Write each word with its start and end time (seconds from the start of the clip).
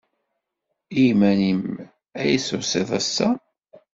I 0.99 0.99
yiman-nnem 1.03 1.61
ay 2.21 2.33
d-tusid 2.37 2.89
ass-a? 2.99 3.29